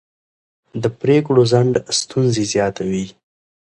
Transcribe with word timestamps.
د 0.81 0.83
پرېکړو 1.01 1.41
ځنډ 1.51 1.73
ستونزې 1.99 2.43
زیاتوي 2.53 3.05